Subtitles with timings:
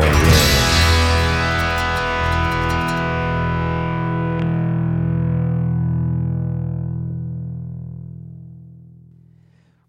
[0.00, 0.57] Oh, Again.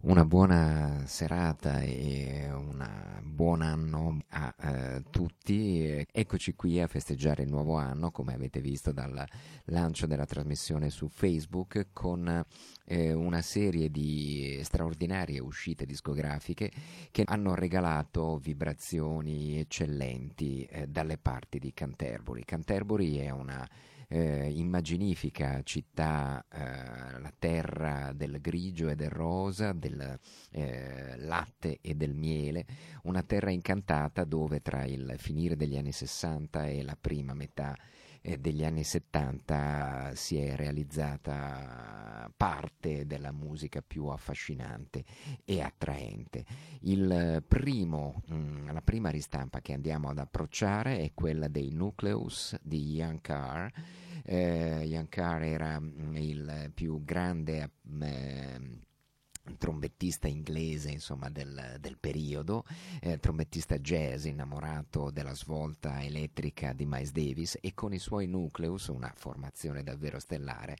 [0.10, 2.84] Una buona serata e un
[3.22, 6.04] buon anno a eh, tutti.
[6.12, 9.24] Eccoci qui a festeggiare il nuovo anno, come avete visto dal
[9.66, 12.44] lancio della trasmissione su Facebook, con
[12.86, 16.72] eh, una serie di straordinarie uscite discografiche
[17.12, 22.46] che hanno regalato vibrazioni eccellenti eh, dalle parti di Canterbury.
[22.46, 23.70] Canterbury è una
[24.10, 30.20] eh, immaginifica città, eh, la terra del grigio e del rosa, del
[30.52, 32.66] eh, latte e del miele,
[33.04, 37.78] una terra incantata dove tra il finire degli anni 60 e la prima metà
[38.22, 45.04] degli anni 70 si è realizzata parte della musica più affascinante
[45.46, 46.46] e attraente.
[47.48, 52.94] Primo, mh, mm, la prima ristampa che andiamo ad approcciare è quella dei Nucleus di
[52.96, 53.68] Ian Carr.
[54.24, 58.60] Eh, Ian Carr era mm, il più grande eh,
[59.58, 62.66] trombettista inglese insomma, del, del periodo,
[63.02, 68.88] eh, trombettista jazz innamorato della svolta elettrica di Miles Davis e con i suoi nucleus,
[68.88, 70.78] una formazione davvero stellare,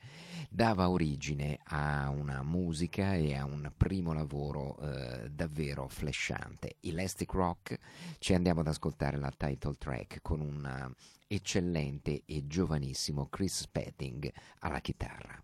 [0.50, 6.76] dava origine a una musica e a un primo lavoro eh, davvero flashante.
[6.82, 7.78] Elastic Rock,
[8.20, 10.94] ci andiamo ad ascoltare la title track con un
[11.28, 15.44] eccellente e giovanissimo Chris Spedding alla chitarra.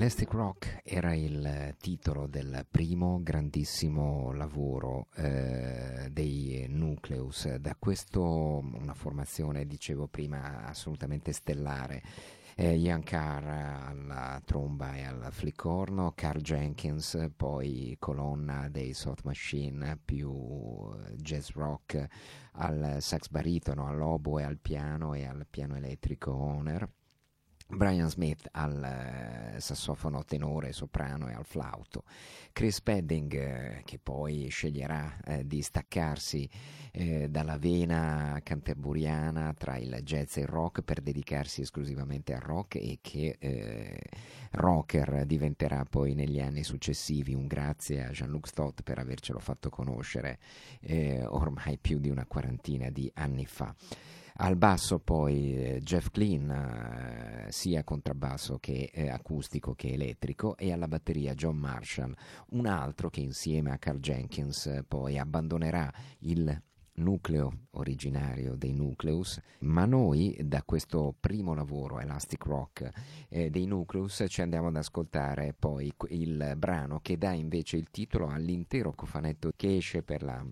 [0.00, 8.94] Elastic Rock era il titolo del primo grandissimo lavoro eh, dei Nucleus, da questo una
[8.94, 12.02] formazione, dicevo prima, assolutamente stellare.
[12.54, 19.98] Eh, Ian Carr alla tromba e al fliccorno, Carl Jenkins, poi colonna dei Soft Machine
[20.02, 22.06] più jazz rock
[22.52, 26.88] al sax baritono, all'oboe, al piano e al piano elettrico Honor.
[27.72, 32.04] Brian Smith al eh, sassofono tenore, soprano e al flauto,
[32.52, 36.48] Chris Pedding eh, che poi sceglierà eh, di staccarsi
[36.92, 42.74] eh, dalla vena canterburiana tra il jazz e il rock per dedicarsi esclusivamente al rock
[42.74, 44.00] e che eh,
[44.52, 50.38] rocker diventerà poi negli anni successivi un grazie a Jean-Luc Stott per avercelo fatto conoscere
[50.80, 53.74] eh, ormai più di una quarantina di anni fa.
[54.42, 60.72] Al basso poi eh, Jeff Clean, eh, sia contrabbasso che eh, acustico che elettrico, e
[60.72, 62.14] alla batteria John Marshall,
[62.52, 66.58] un altro che insieme a Carl Jenkins poi abbandonerà il
[66.94, 72.88] nucleo originario dei Nucleus, ma noi da questo primo lavoro Elastic Rock
[73.28, 78.28] eh, dei Nucleus ci andiamo ad ascoltare poi il brano che dà invece il titolo
[78.28, 80.42] all'intero cofanetto che esce per la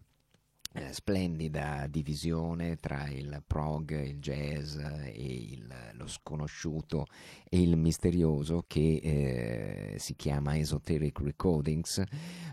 [0.78, 7.06] eh, splendida divisione tra il prog, il jazz e il, lo sconosciuto
[7.48, 12.02] e il misterioso che eh, si chiama Esoteric Recordings,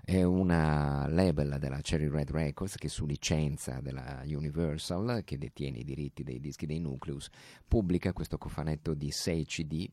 [0.03, 5.83] è una label della Cherry Red Records che su licenza della Universal, che detiene i
[5.83, 7.29] diritti dei dischi dei Nucleus,
[7.67, 9.89] pubblica questo cofanetto di 6 CD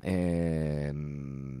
[0.00, 0.90] eh,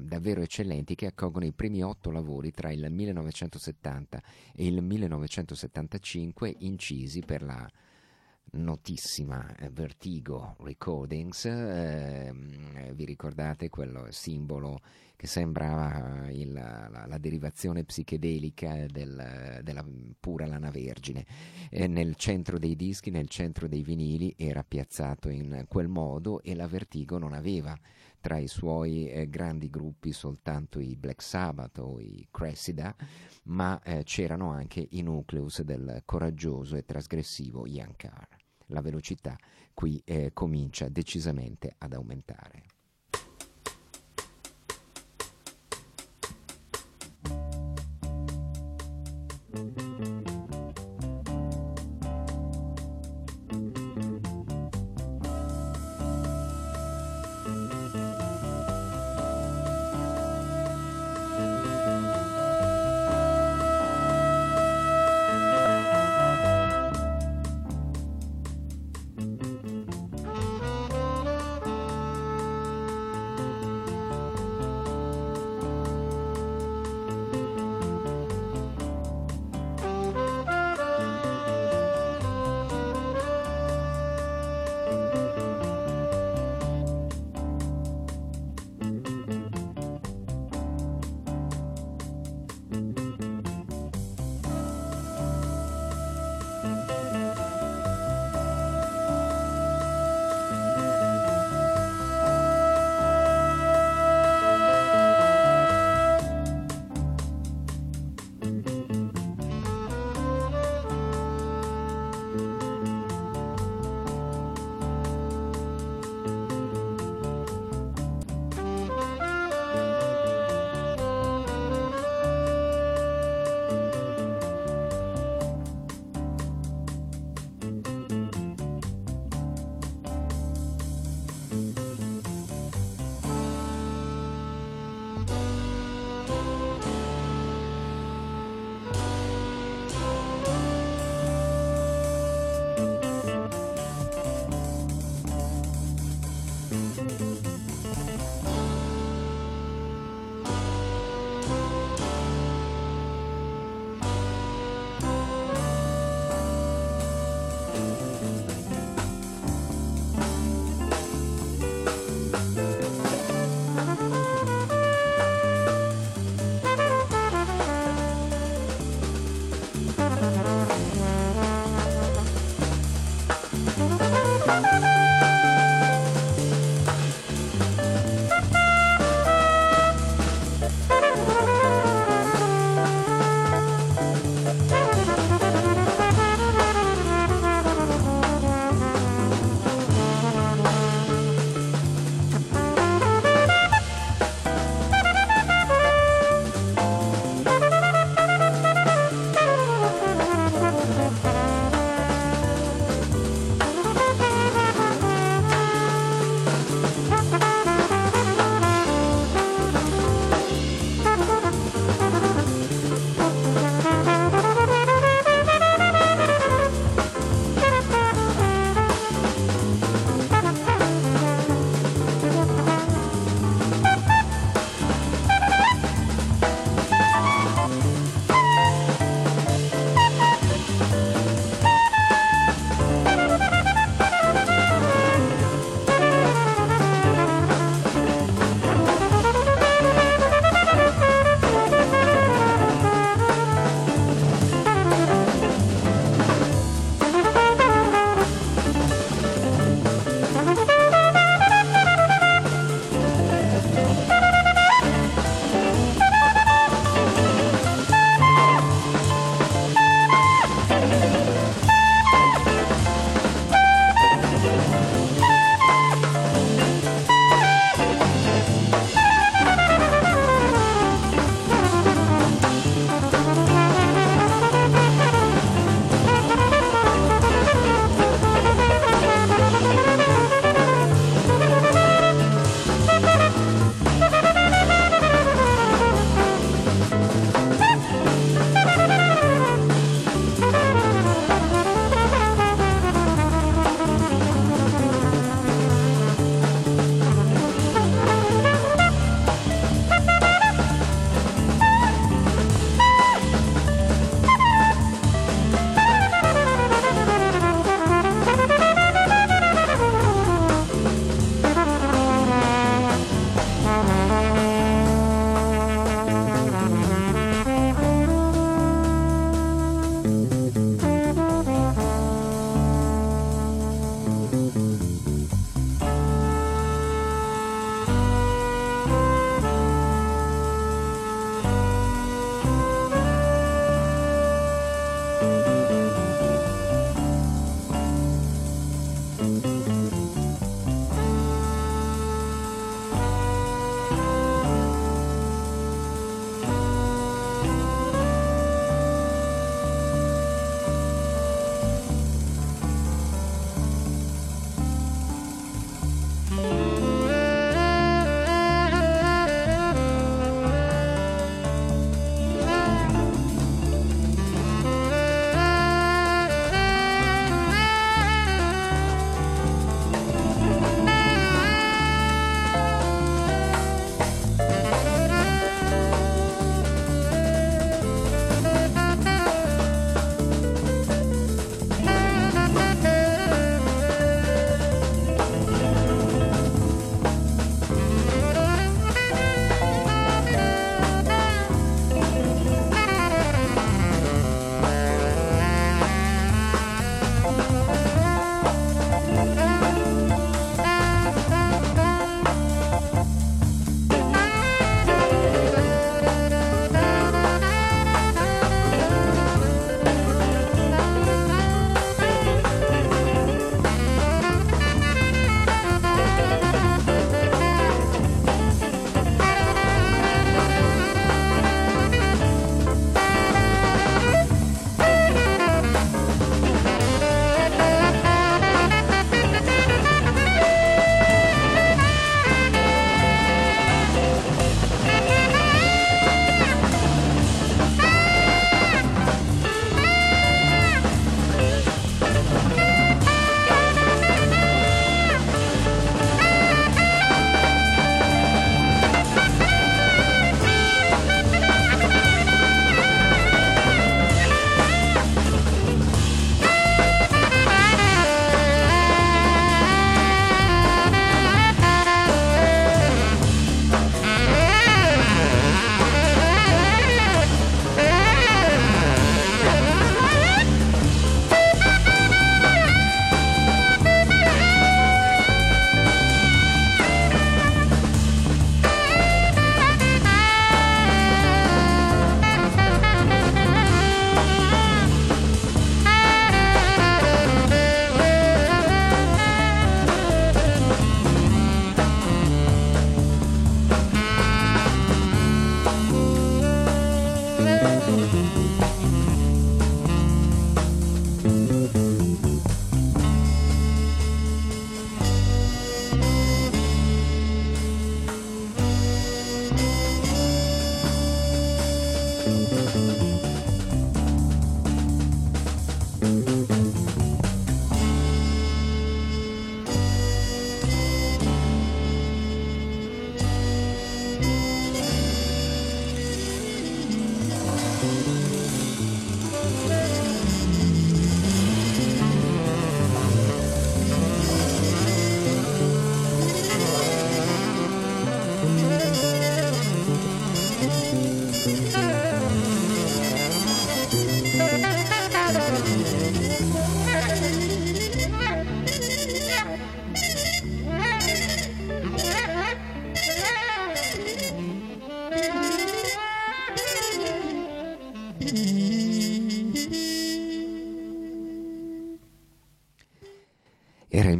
[0.04, 4.22] davvero eccellenti che accolgono i primi otto lavori tra il 1970
[4.54, 7.70] e il 1975 1975 incisi per la
[8.52, 12.32] notissima eh, Vertigo Recordings, eh,
[12.92, 14.80] vi ricordate quello simbolo
[15.16, 19.84] che sembrava il, la, la, derivazione psichedelica del, della
[20.18, 21.24] pura lana vergine.
[21.70, 26.54] E nel centro dei dischi, nel centro dei vinili era piazzato in quel modo e
[26.54, 27.76] la Vertigo non aveva
[28.24, 32.96] tra i suoi eh, grandi gruppi soltanto i Black Sabbath o i Cressida,
[33.44, 38.26] ma eh, c'erano anche i nucleus del coraggioso e trasgressivo Ian Carr.
[38.68, 39.36] La velocità
[39.74, 42.62] qui eh, comincia decisamente ad aumentare.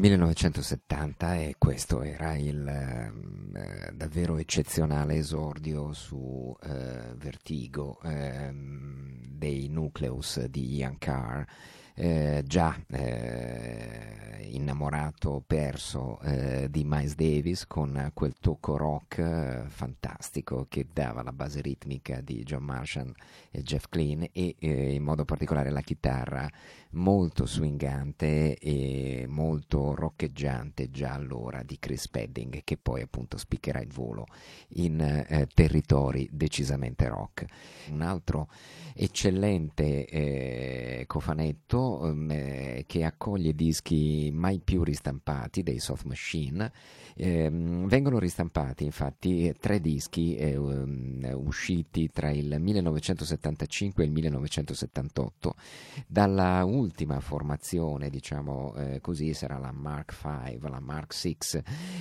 [0.05, 10.45] 1970 e questo era il eh, davvero eccezionale esordio su eh, Vertigo eh, dei Nucleus
[10.45, 11.43] di Ian Carr
[11.95, 20.67] eh, già eh, innamorato, perso eh, di Miles Davis con quel tocco rock eh, fantastico
[20.69, 23.13] che dava la base ritmica di John Marshall
[23.51, 26.49] e Jeff Clean e eh, in modo particolare la chitarra
[26.91, 33.93] molto swingante e molto roccheggiante già allora di Chris Pedding che poi appunto spiccherà il
[33.93, 34.27] volo
[34.77, 37.45] in territori decisamente rock.
[37.91, 38.49] Un altro
[38.95, 41.05] eccellente eh,
[41.85, 46.73] cofanetto eh, che accoglie dischi mai più ristampati dei Soft Machine.
[47.17, 55.55] Eh, vengono ristampati infatti tre dischi eh, usciti tra il 1975 e il 1978
[56.09, 61.37] dalla ultima formazione, diciamo eh, così, sarà la Mark V, la Mark VI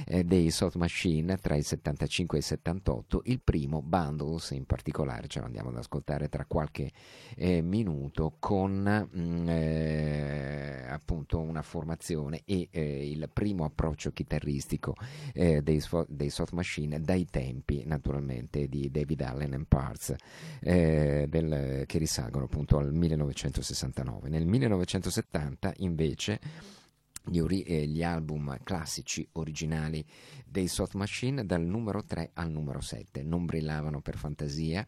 [0.08, 5.28] eh, dei Soft Machine tra il 75 e il 78, il primo Bundles in particolare,
[5.28, 6.92] ce lo andiamo ad ascoltare tra qualche
[7.36, 14.96] eh, minuto con mh, mm, eh, appunto una formazione e eh, il primo approccio chitarristico
[15.34, 20.14] eh, dei, dei, Soft Machine dai tempi naturalmente di David Allen and Parts
[20.60, 24.30] del, che risalgono appunto al 1969.
[24.30, 26.40] Nel 1970 invece
[27.26, 30.06] gli, ori- gli, album classici originali
[30.46, 34.86] dei Soft Machine dal numero 3 al numero 7 non brillavano per fantasia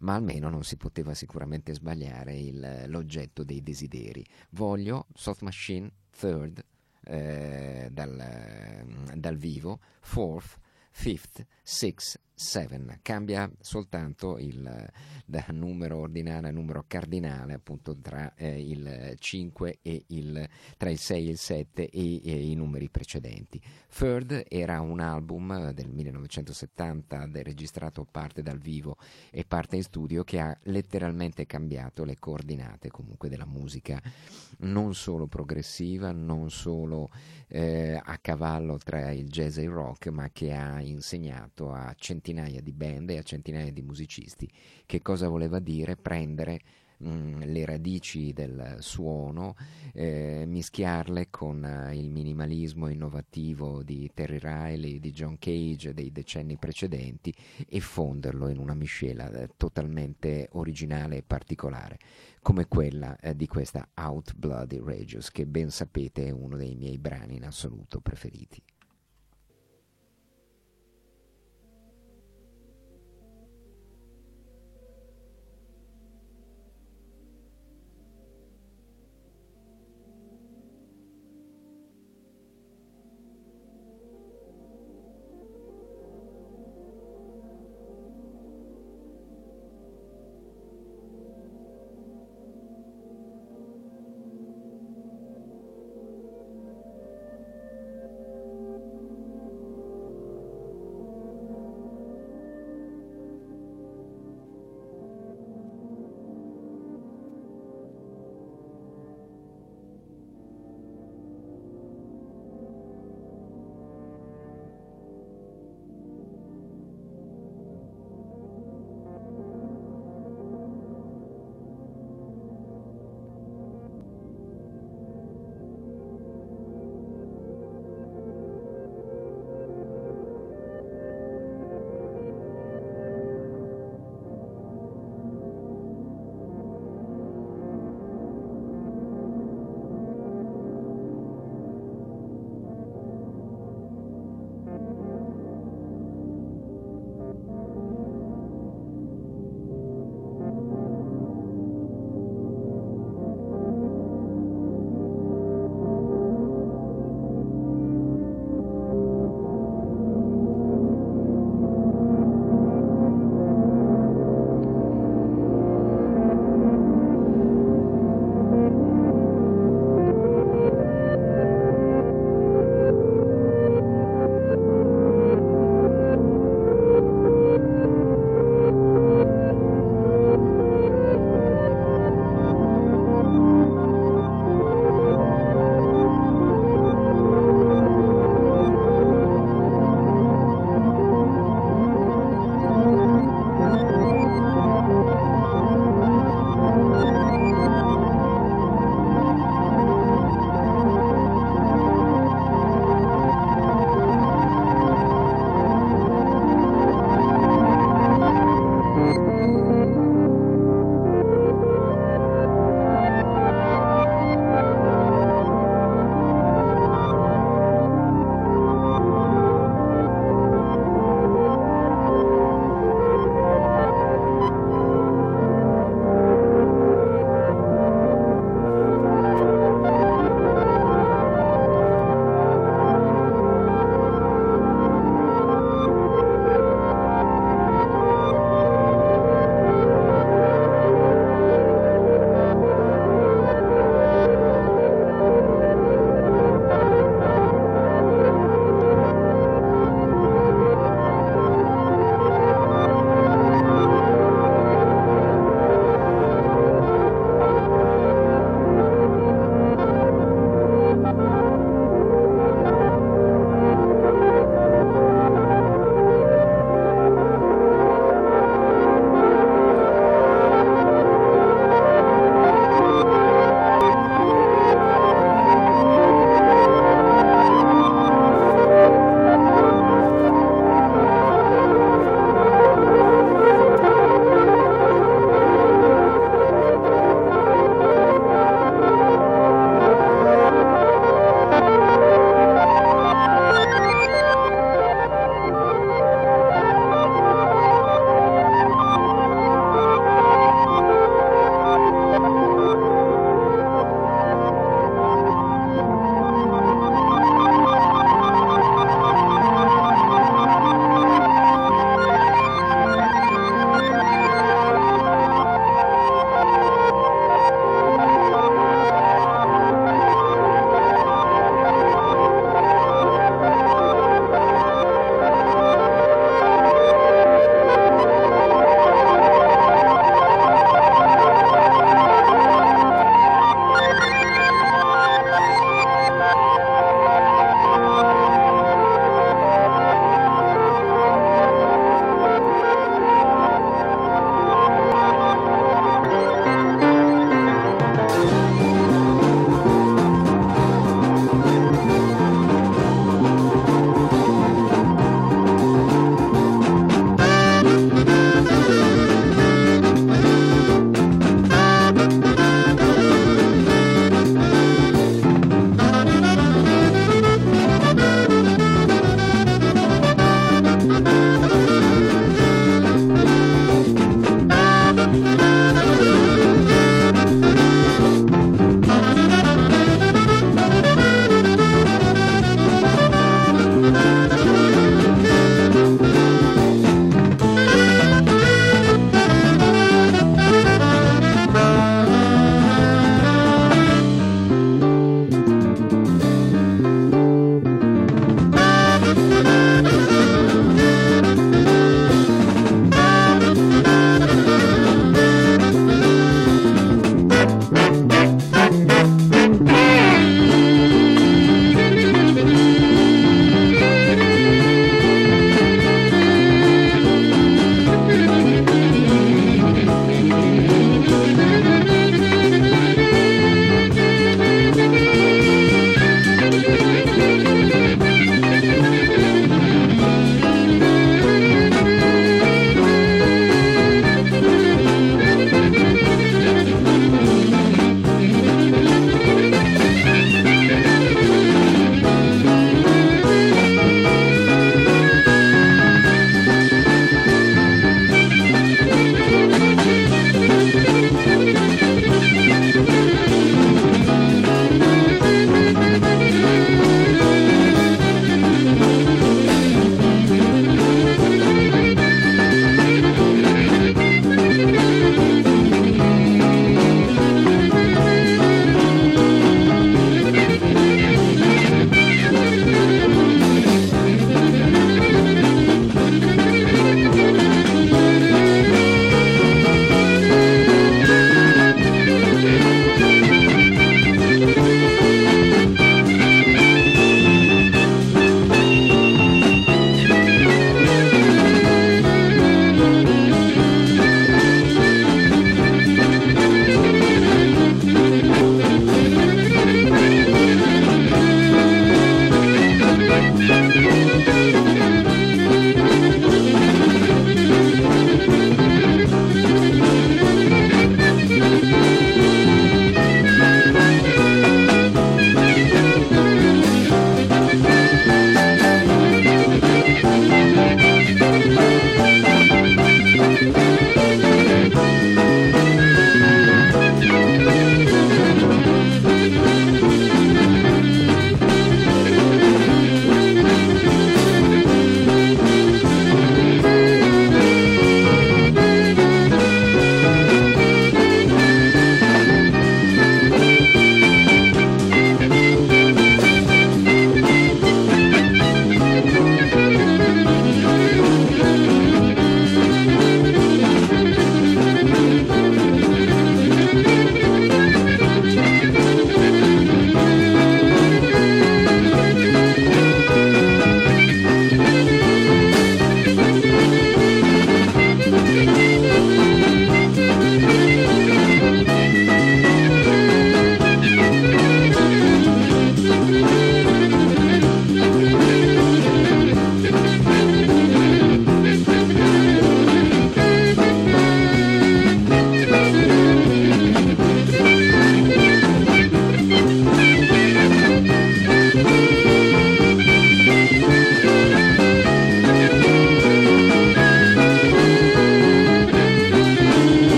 [0.00, 4.24] ma almeno non si poteva sicuramente sbagliare il, l'oggetto dei desideri.
[4.50, 6.64] Voglio Soft Machine Third
[7.04, 9.80] eh, dal, dal vivo.
[10.00, 10.58] Fourth
[10.90, 14.88] Fifth Sixth 7 cambia soltanto il
[15.24, 20.98] da numero ordinario a numero cardinale appunto tra eh, il 5 e il tra il
[20.98, 23.60] 6 e il 7 e, e, i numeri precedenti.
[23.92, 28.96] Third era un album del 1970 del, registrato parte dal vivo
[29.30, 34.00] e parte in studio che ha letteralmente cambiato le coordinate comunque della musica.
[34.58, 37.10] Non solo progressiva non solo
[37.48, 42.60] eh, a cavallo tra il jazz e il rock ma che ha insegnato a centinaia
[42.60, 44.50] di band e a centinaia di musicisti.
[44.86, 46.60] Che cosa voleva dire prendere
[47.04, 49.56] mm, le radici del suono,
[49.92, 56.56] eh, mischiarle con uh, il minimalismo innovativo di Terry Riley, di John Cage dei decenni
[56.56, 57.34] precedenti
[57.68, 61.98] e fonderlo in una miscela eh, totalmente originale e particolare,
[62.40, 66.98] come quella eh, di questa Out Bloody Rageous, che ben sapete è uno dei miei
[66.98, 68.62] brani in assoluto preferiti.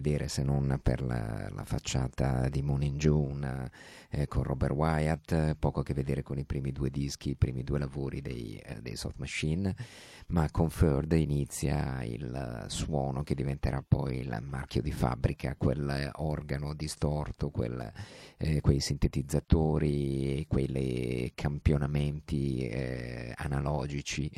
[0.00, 3.70] Vedere se non per la, la facciata di Moon in June
[4.08, 7.62] eh, con Robert Wyatt, poco a che vedere con i primi due dischi, i primi
[7.62, 9.74] due lavori dei, eh, dei Soft Machine,
[10.28, 16.72] ma con Third inizia il suono che diventerà poi il marchio di fabbrica, quel organo
[16.72, 17.92] distorto, quel
[18.38, 24.30] eh, quei sintetizzatori, quei campionamenti eh, analogici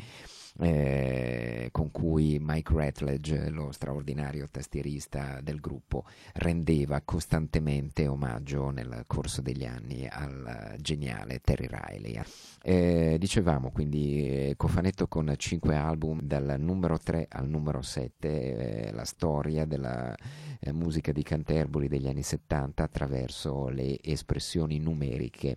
[0.59, 9.41] eh, con cui Mike Ratledge, lo straordinario tastierista del gruppo, rendeva costantemente omaggio nel corso
[9.41, 12.21] degli anni al geniale Terry Riley.
[12.61, 18.91] Eh, dicevamo quindi eh, cofanetto con 5 album dal numero 3 al numero 7, eh,
[18.91, 20.15] la storia della
[20.59, 25.55] eh, musica di Canterbury degli anni 70 attraverso le espressioni numeriche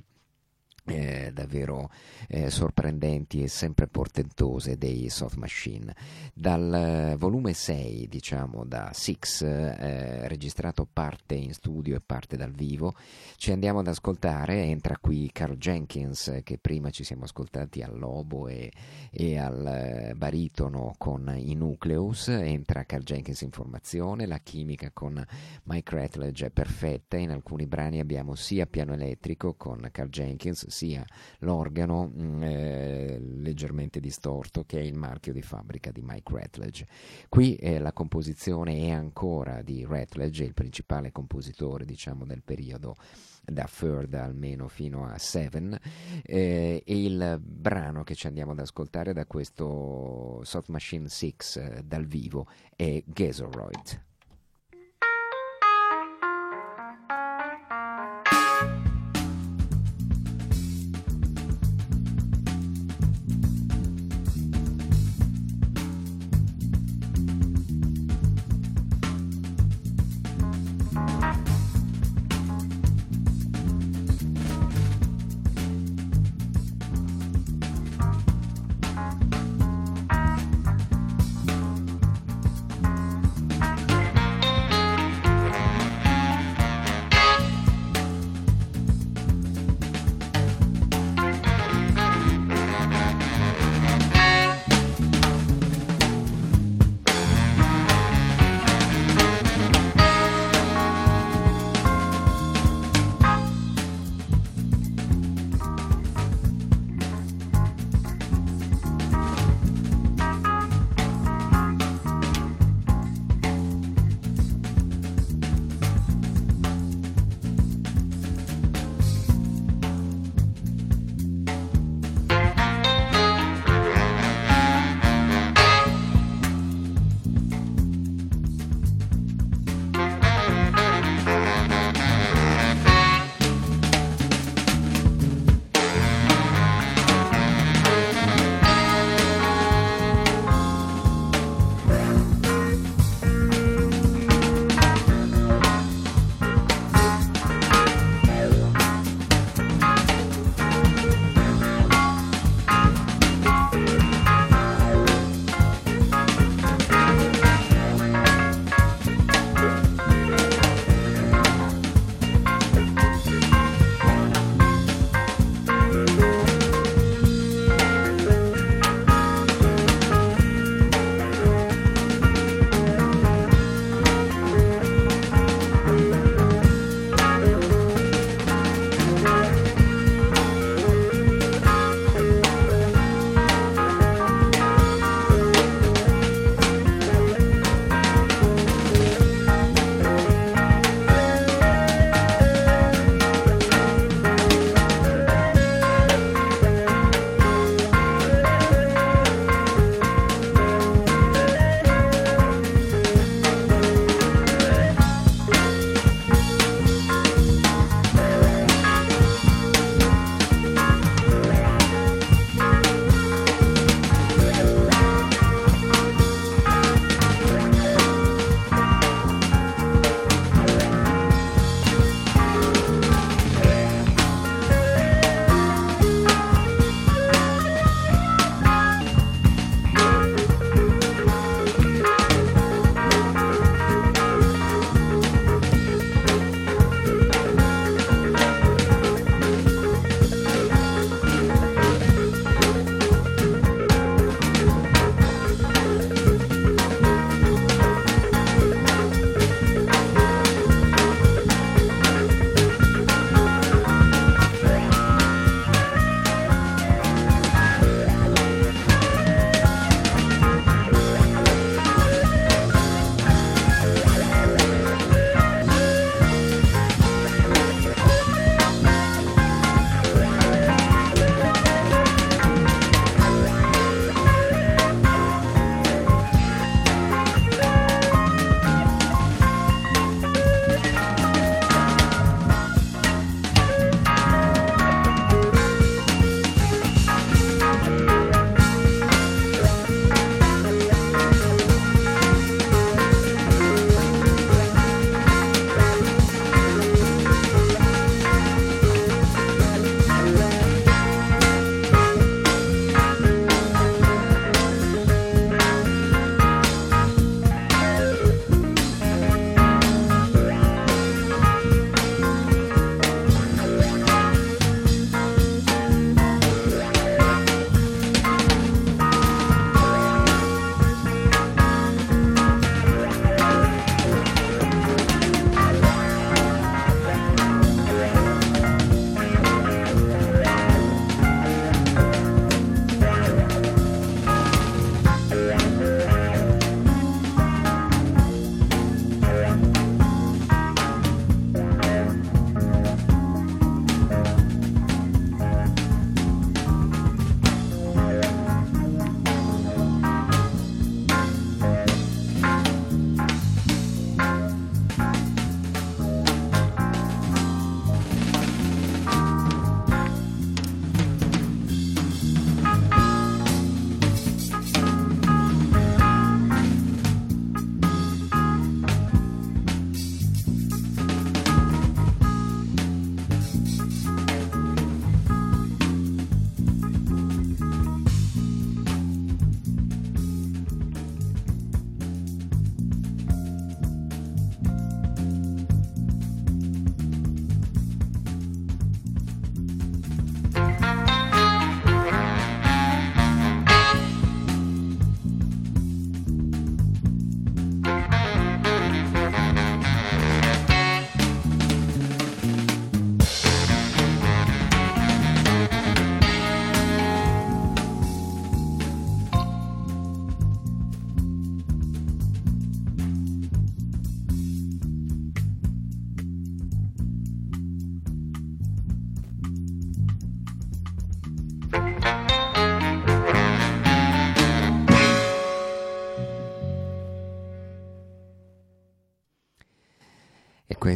[0.86, 1.90] eh, davvero
[2.28, 5.94] eh, sorprendenti e sempre portentose dei Soft Machine.
[6.32, 12.52] Dal eh, volume 6, diciamo da Six, eh, registrato parte in studio e parte dal
[12.52, 12.94] vivo,
[13.36, 14.62] ci andiamo ad ascoltare.
[14.62, 18.70] Entra qui Carl Jenkins, che prima ci siamo ascoltati al Lobo e,
[19.10, 22.28] e al eh, baritono con i Nucleus.
[22.28, 25.24] Entra Carl Jenkins in formazione, la chimica con
[25.64, 27.16] Mike Ratledge è perfetta.
[27.16, 31.04] In alcuni brani abbiamo sia piano elettrico con Carl Jenkins, sia
[31.38, 36.86] l'organo mm, eh, leggermente distorto che è il marchio di fabbrica di Mike Ratledge.
[37.30, 42.96] Qui eh, la composizione è ancora di Ratledge, il principale compositore diciamo del periodo
[43.42, 45.78] da Third almeno fino a Seven
[46.22, 51.82] eh, e il brano che ci andiamo ad ascoltare da questo Soft Machine 6 eh,
[51.84, 54.05] dal vivo è Gazoroid.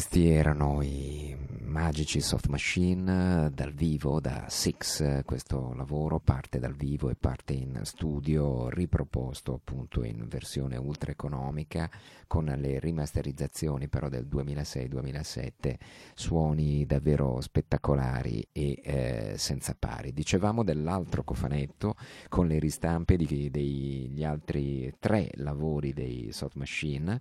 [0.00, 7.10] Questi erano i magici soft machine dal vivo, da Six, questo lavoro parte dal vivo
[7.10, 11.90] e parte in studio, riproposto appunto in versione ultra economica
[12.26, 15.74] con le rimasterizzazioni però del 2006-2007,
[16.14, 20.14] suoni davvero spettacolari e eh, senza pari.
[20.14, 21.94] Dicevamo dell'altro cofanetto
[22.30, 27.20] con le ristampe degli altri tre lavori dei soft machine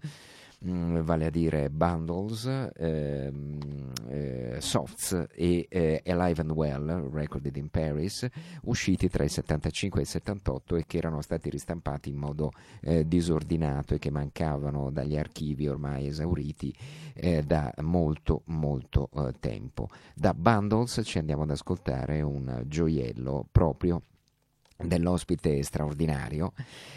[0.66, 2.45] Mm, vale a dire Bundles,
[2.76, 8.28] ehm, eh, Softs e eh, Alive and Well, recorded in Paris,
[8.64, 12.51] usciti tra il 75 e il 78 e che erano stati ristampati in modo
[12.82, 16.76] eh, disordinato e che mancavano dagli archivi ormai esauriti
[17.14, 19.88] eh, da molto molto eh, tempo.
[20.14, 24.01] Da Bundles ci andiamo ad ascoltare un gioiello proprio
[24.82, 26.53] dell'ospite straordinario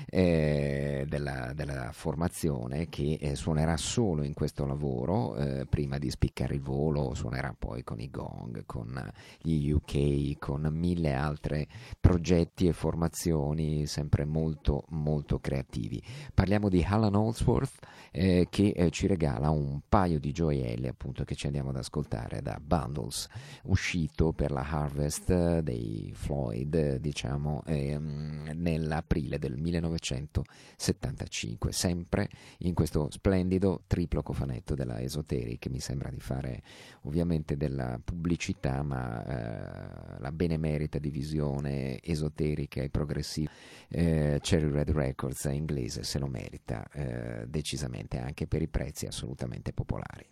[0.07, 6.55] eh, della, della, formazione che eh, suonerà solo in questo lavoro eh, prima di spiccare
[6.55, 11.67] il volo suonerà poi con i gong con gli UK con mille altri
[11.99, 16.01] progetti e formazioni sempre molto molto creativi.
[16.33, 17.79] Parliamo di Alan Holdsworth
[18.13, 22.43] eh, che eh, ci regala un paio di gioielli appunto che ci andiamo ad ascoltare
[22.43, 23.29] da Bundles
[23.65, 33.85] uscito per la Harvest dei Floyd diciamo ehm, nell'aprile del 1975, sempre in questo splendido
[33.87, 35.69] triplo cofanetto della Esoteric.
[35.69, 36.63] Mi sembra di fare
[37.03, 43.51] ovviamente della pubblicità, ma eh, la benemerita divisione esoterica e progressiva
[43.89, 49.73] eh, Cherry Red Records inglese se lo merita eh, decisamente anche per i prezzi assolutamente
[49.73, 50.27] popolari.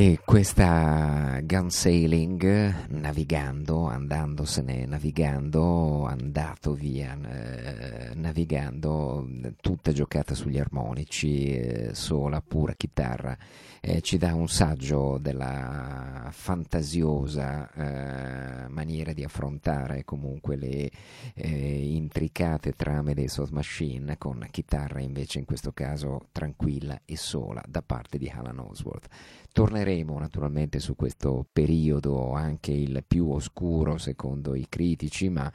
[0.00, 9.26] E questa gun sailing, navigando, andandosene navigando, andato via eh, navigando,
[9.60, 13.36] tutta giocata sugli armonici, eh, sola, pura chitarra,
[13.80, 20.90] eh, ci dà un saggio della fantasiosa eh, maniera di affrontare comunque le
[21.34, 27.64] eh, intricate trame dei Soft Machine con chitarra invece in questo caso tranquilla e sola
[27.66, 29.08] da parte di Alan Osworth.
[29.50, 29.87] Torneremo
[30.18, 35.50] naturalmente su questo periodo, anche il più oscuro secondo i critici, ma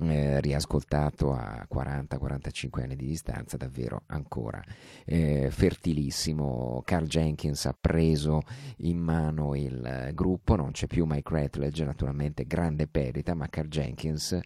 [0.00, 4.62] eh, riascoltato a 40-45 anni di distanza, davvero ancora
[5.04, 6.82] eh, fertilissimo.
[6.84, 8.42] Carl Jenkins ha preso
[8.78, 14.38] in mano il gruppo, non c'è più Mike Ratledge, naturalmente grande perdita, ma Carl Jenkins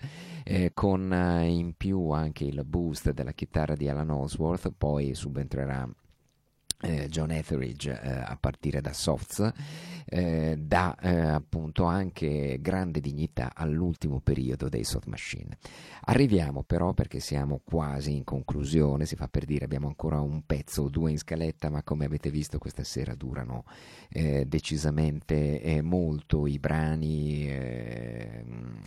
[0.45, 5.89] eh, con eh, in più anche il boost della chitarra di Alan Osworth, poi subentrerà
[7.08, 9.52] John Etheridge eh, a partire da Softs
[10.04, 15.56] eh, dà eh, appunto anche grande dignità all'ultimo periodo dei Soft Machine.
[16.02, 20.82] Arriviamo però perché siamo quasi in conclusione, si fa per dire abbiamo ancora un pezzo
[20.82, 23.64] o due in scaletta, ma come avete visto questa sera durano
[24.10, 27.24] eh, decisamente eh, molto i brani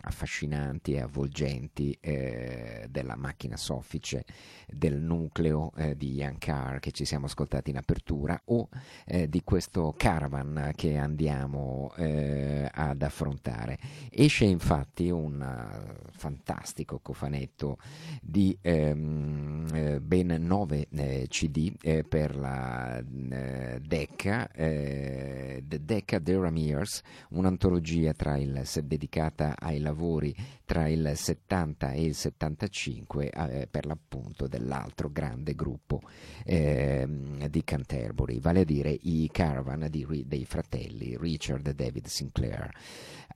[0.01, 4.25] affascinanti e avvolgenti della macchina soffice
[4.67, 8.69] del nucleo di Ian Carr che ci siamo ascoltati in apertura o
[9.05, 13.77] eh, di questo caravan che andiamo eh, ad affrontare.
[14.09, 17.77] Esce infatti un uh, fantastico cofanetto
[18.21, 27.01] di ehm, eh, ben 9 eh, CD eh, per la Decca, The Decca Dera Years,
[27.30, 30.36] un'antologia tra il, dedicata ai lavori
[30.70, 35.99] tra il 70 e il 75 eh, per l'appunto dell'altro grande gruppo
[36.45, 37.07] eh,
[37.49, 42.70] di Canterbury, vale a dire i Caravan di, dei fratelli Richard e David Sinclair.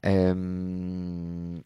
[0.03, 1.59] Um,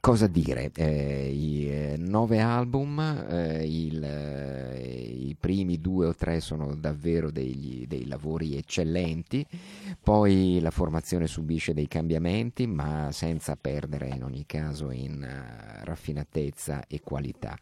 [0.00, 0.70] cosa dire?
[0.74, 4.78] Eh, I eh, nove album, eh, il, eh,
[5.28, 9.46] i primi due o tre sono davvero degli, dei lavori eccellenti,
[10.02, 16.84] poi la formazione subisce dei cambiamenti, ma senza perdere in ogni caso in uh, raffinatezza
[16.86, 17.56] e qualità.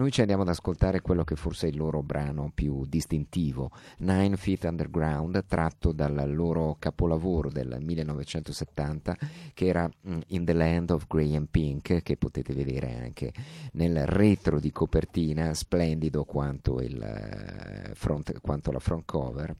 [0.00, 4.36] Noi ci andiamo ad ascoltare quello che forse è il loro brano più distintivo, Nine
[4.38, 9.16] Feet Underground, tratto dal loro capolavoro del 1970,
[9.52, 13.32] che era mm, In the Land of Grey and Pink, che potete vedere anche
[13.72, 19.56] nel retro di copertina, splendido quanto, il eh, front, quanto la front cover.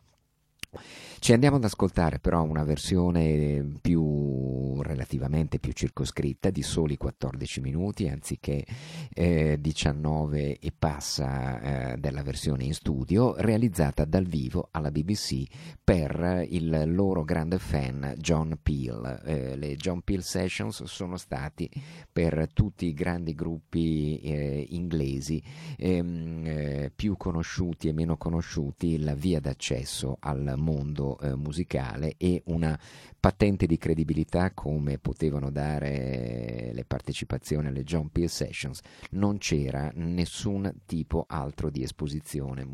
[1.21, 8.09] Ci andiamo ad ascoltare però una versione più relativamente più circoscritta di soli 14 minuti
[8.09, 8.65] anziché
[9.13, 11.61] eh, 19 e passa
[11.93, 15.45] eh, della versione in studio realizzata dal vivo alla BBC
[15.85, 19.21] per il loro grande fan John Peel.
[19.27, 21.69] Eh, le John Peel Sessions sono stati
[22.11, 25.43] per tutti i grandi gruppi eh, inglesi
[25.77, 32.43] ehm, eh, più conosciuti e meno conosciuti la via d'accesso al mondo eh, musicale e
[32.47, 32.79] una
[33.19, 38.81] patente di credibilità come potevano dare le partecipazioni alle John Peel Sessions,
[39.11, 42.67] non c'era nessun tipo altro di esposizione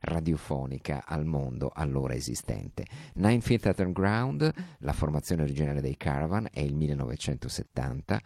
[0.00, 2.84] radiofonica al mondo allora esistente.
[3.14, 8.20] Nine Feet Underground, la formazione originale dei Caravan, è il 1970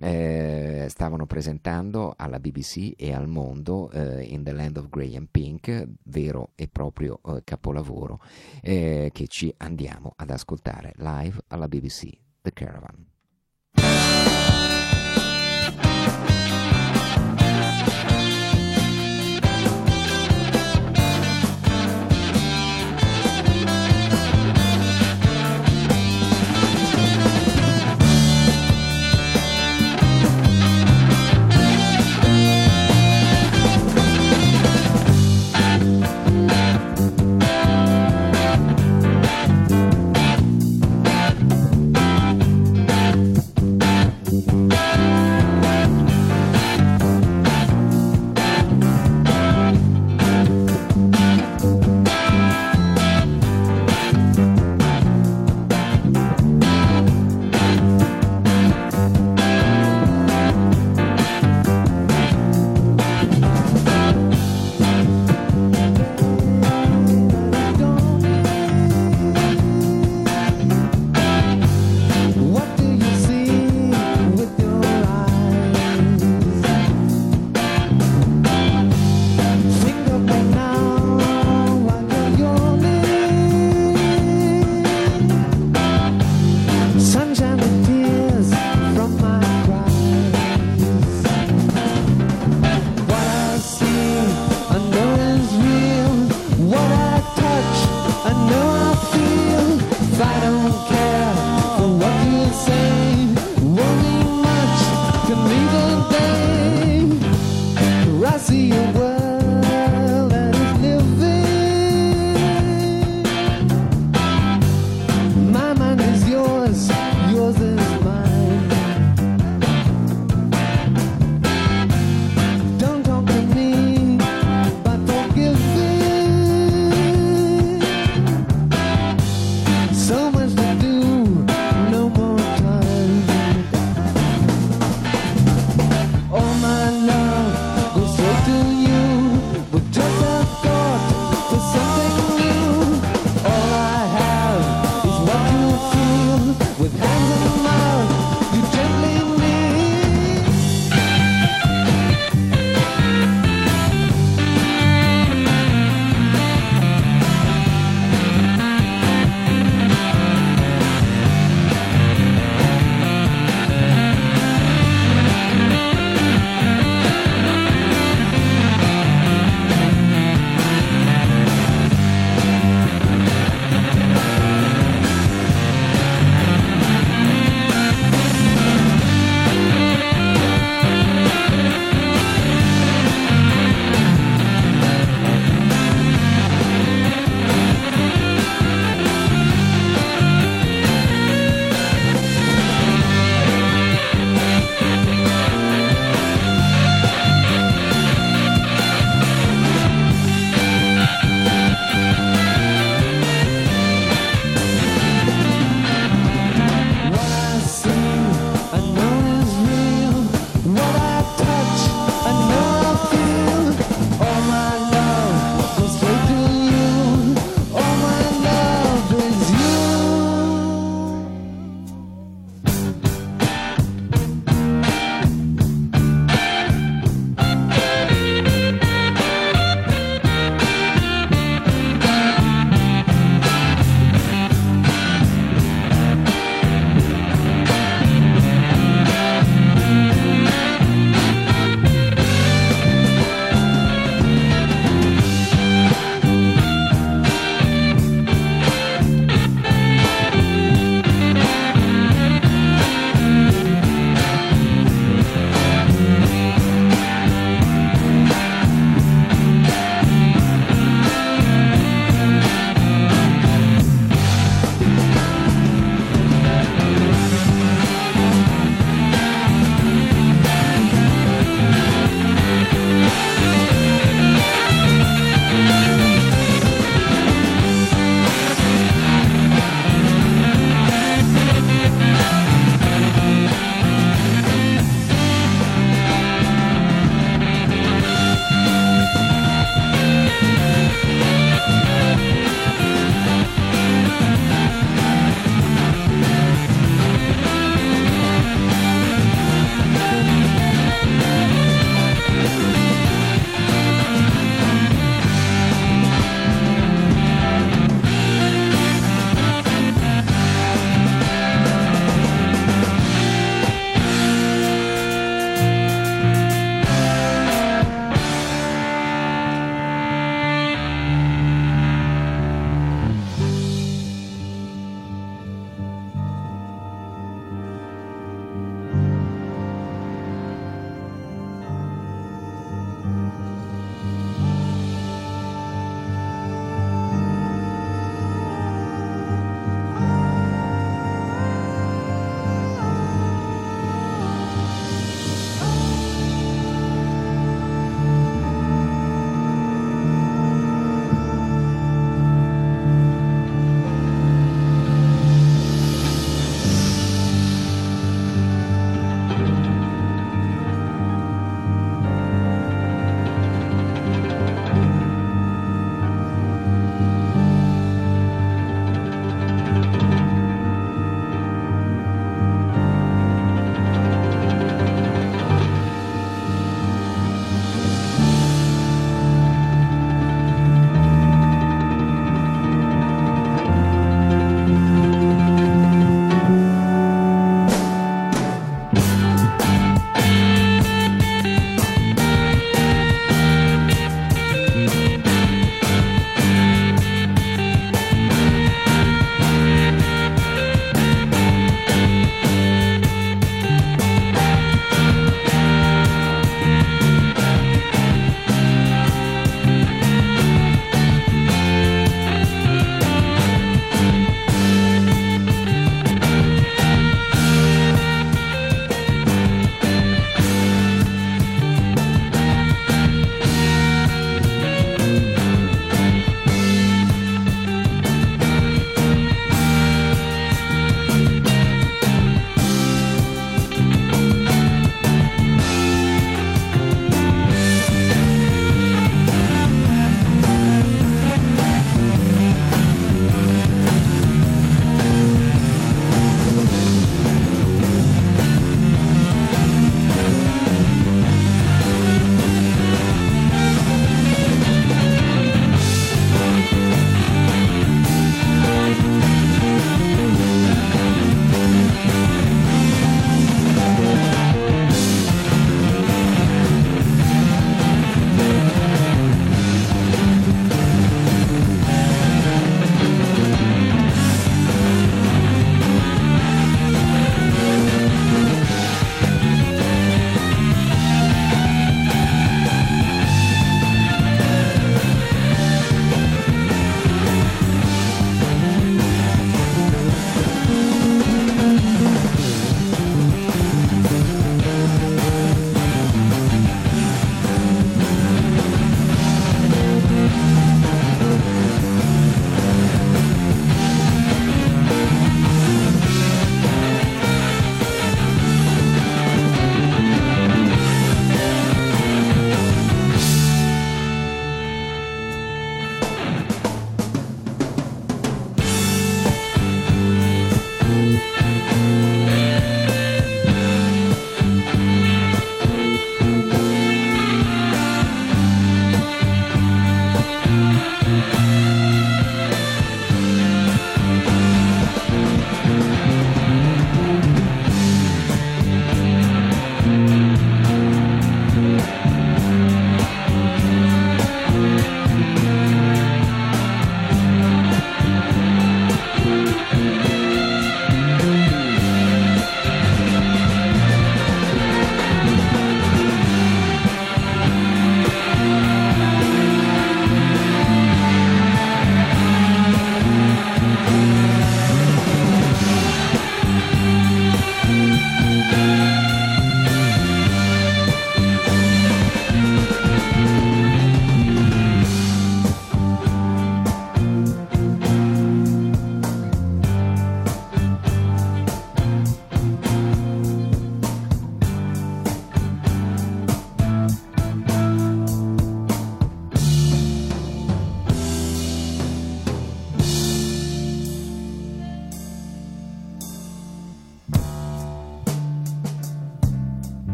[0.00, 5.28] eh, stavano presentando alla BBC e al mondo eh, In the Land of Grey and
[5.30, 8.20] Pink, vero e proprio eh, capolavoro
[8.62, 12.10] eh, che ci andiamo ad ascoltare live alla BBC,
[12.42, 13.06] The Caravan.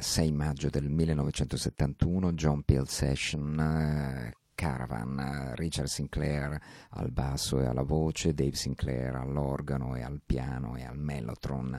[0.00, 6.58] 6 maggio del 1971, John Peel Session, uh, Caravan, Richard Sinclair
[6.90, 11.78] al basso e alla voce, Dave Sinclair all'organo e al piano e al mellotron.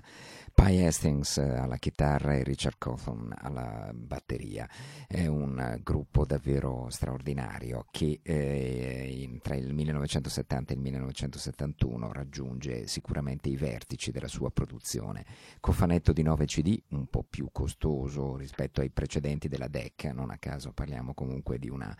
[0.63, 4.69] Pi Hastings eh, alla chitarra e Richard Cawthon alla batteria.
[5.07, 13.49] È un gruppo davvero straordinario che eh, tra il 1970 e il 1971 raggiunge sicuramente
[13.49, 15.25] i vertici della sua produzione.
[15.59, 20.37] Cofanetto di 9 CD, un po' più costoso rispetto ai precedenti della Decca, non a
[20.37, 21.97] caso parliamo comunque di una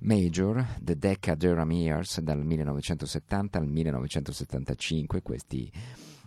[0.00, 5.72] major, The Decca Durham Years dal 1970 al 1975, questi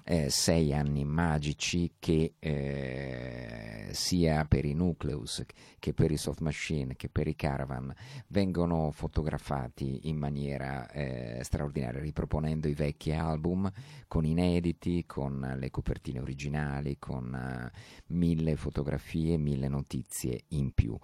[0.03, 5.43] eh, sei anni magici che eh, sia per i Nucleus
[5.79, 7.93] che per i Soft Machine che per i Caravan
[8.27, 13.71] vengono fotografati in maniera eh, straordinaria, riproponendo i vecchi album
[14.07, 20.97] con inediti, con le copertine originali, con uh, mille fotografie, mille notizie in più.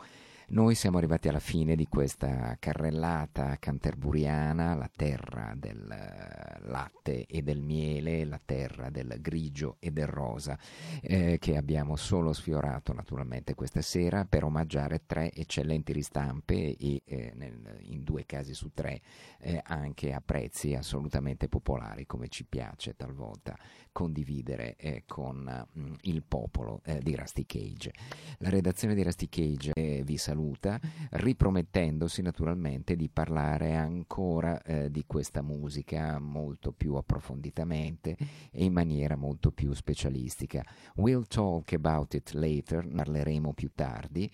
[0.47, 7.41] Noi siamo arrivati alla fine di questa carrellata canterburiana, la terra del eh, latte e
[7.41, 10.55] del miele, la terra del grigio e del rosa,
[11.01, 17.31] eh, che abbiamo solo sfiorato naturalmente questa sera per omaggiare tre eccellenti ristampe e eh,
[17.33, 19.01] nel, in due casi su tre
[19.39, 23.57] eh, anche a prezzi assolutamente popolari, come ci piace talvolta
[23.95, 25.37] condividere eh, con
[25.71, 27.93] mh, mm, il popolo eh, di Rusty Cage.
[28.39, 30.79] La redazione di Rusty Cage vi saluta saluta,
[31.11, 38.17] ripromettendosi naturalmente di parlare ancora eh, di questa musica molto più approfonditamente
[38.51, 40.63] e in maniera molto più specialistica.
[40.95, 44.29] We'll talk about it later, parleremo più tardi,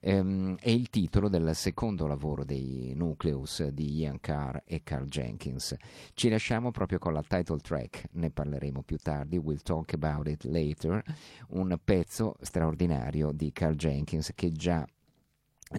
[0.00, 5.74] ehm, è il titolo del secondo lavoro dei Nucleus di Ian Carr e Carl Jenkins.
[6.14, 10.44] Ci lasciamo proprio con la title track, ne parleremo più tardi, We'll talk about it
[10.44, 11.02] later,
[11.48, 14.86] un pezzo straordinario di Carl Jenkins che già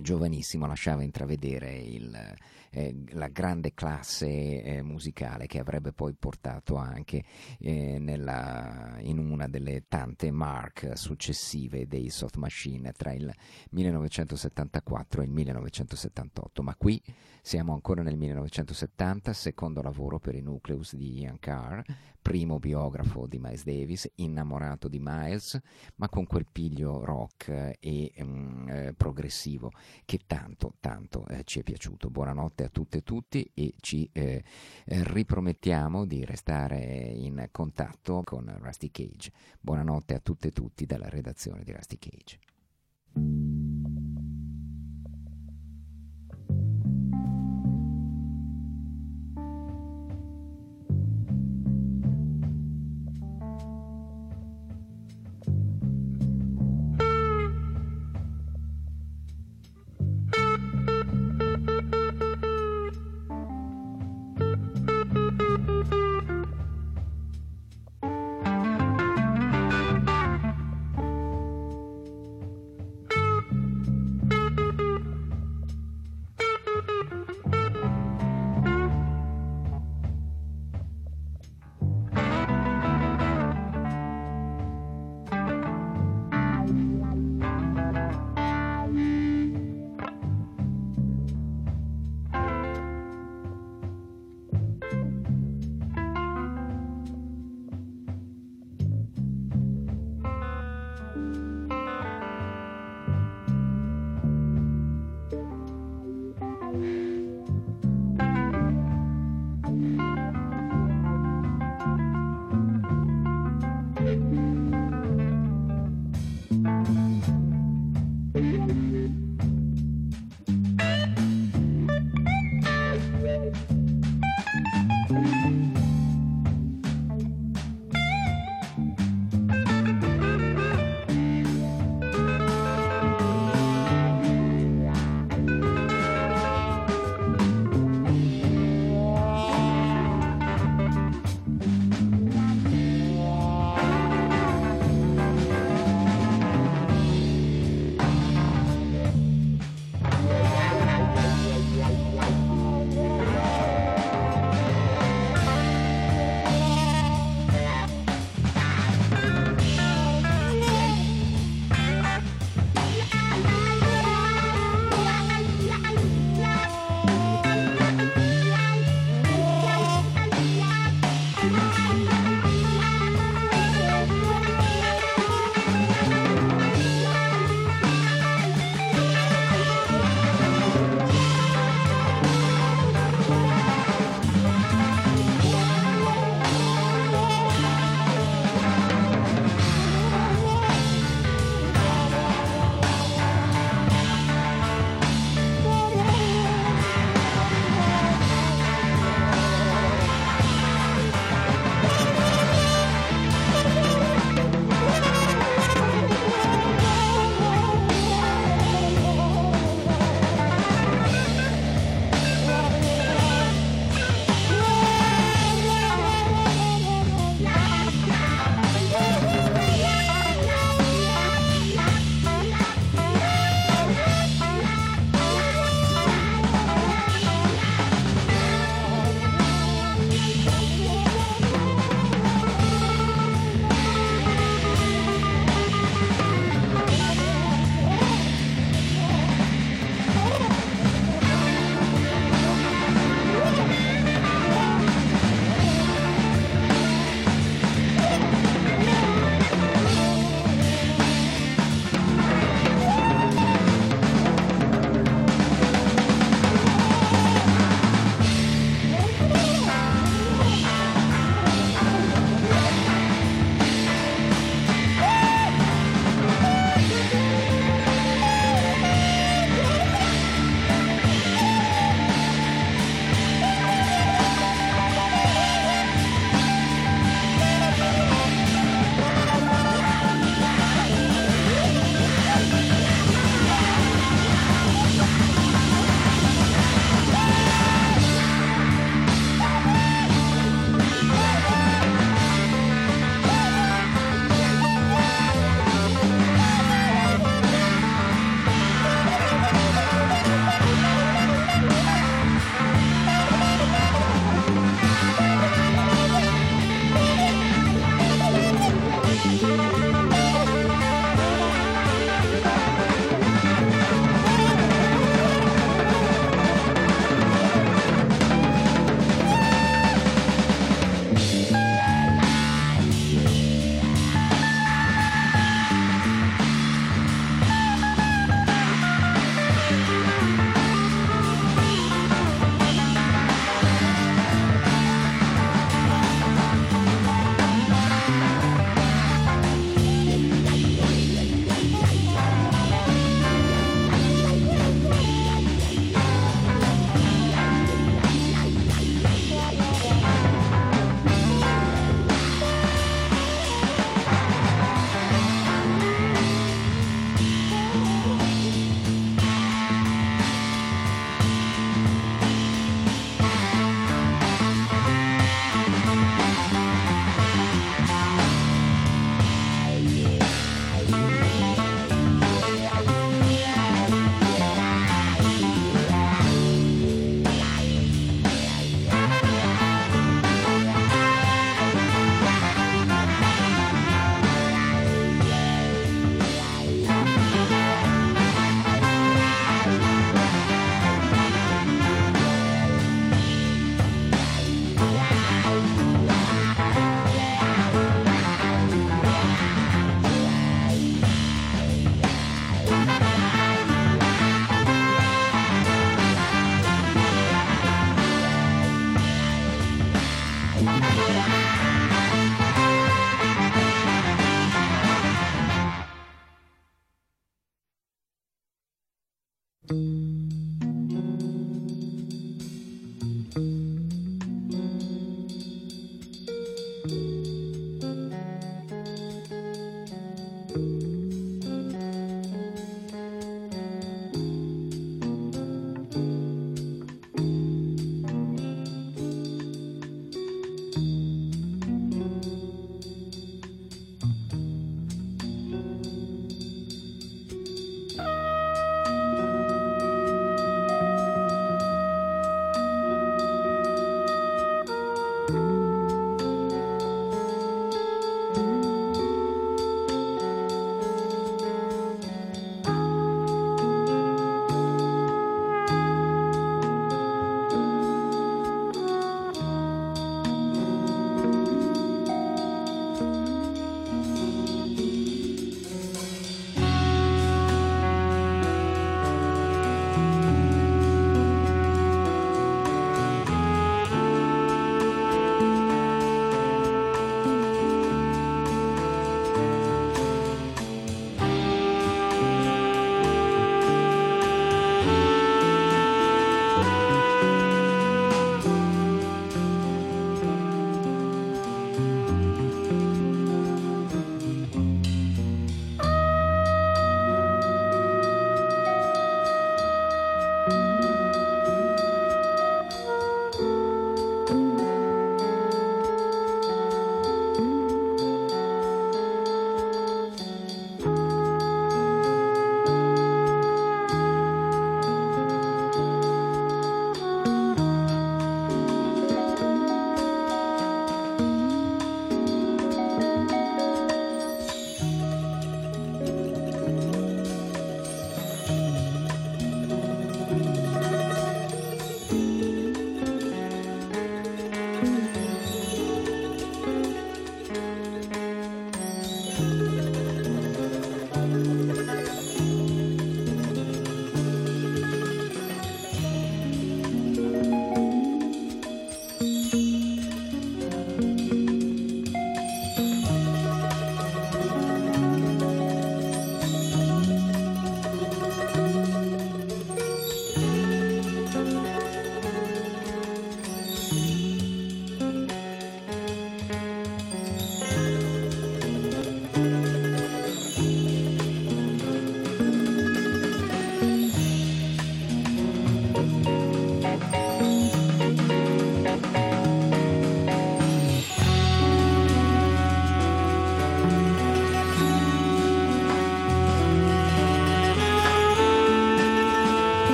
[0.00, 2.36] giovanissimo lasciava intravedere il,
[2.70, 7.24] eh, la grande classe eh, musicale che avrebbe poi portato anche
[7.58, 13.30] eh, nella, in una delle tante mark successive dei Soft Machine tra il
[13.70, 17.02] 1974 e il 1978 ma qui
[17.42, 21.80] siamo ancora nel 1970 secondo lavoro per i Nucleus di Ian Carr
[22.22, 25.60] primo biografo di Miles Davis innamorato di Miles
[25.96, 29.70] ma con quel piglio rock e um, progressivo
[30.04, 32.08] che tanto, tanto eh, ci è piaciuto.
[32.08, 34.42] Buonanotte a tutte e tutti e ci eh,
[34.84, 39.32] ripromettiamo di restare in contatto con Rusty Cage.
[39.60, 43.61] Buonanotte a tutte e tutti dalla redazione di Rusty Cage.